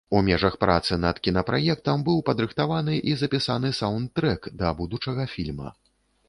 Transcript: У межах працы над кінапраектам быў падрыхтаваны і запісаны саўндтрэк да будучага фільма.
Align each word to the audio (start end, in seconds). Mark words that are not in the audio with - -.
У 0.17 0.19
межах 0.27 0.53
працы 0.61 0.95
над 1.01 1.19
кінапраектам 1.27 2.05
быў 2.07 2.23
падрыхтаваны 2.29 2.97
і 3.13 3.13
запісаны 3.23 3.71
саўндтрэк 3.81 4.49
да 4.63 4.73
будучага 4.81 5.29
фільма. 5.37 5.69